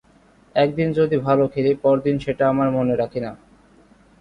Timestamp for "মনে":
2.77-2.93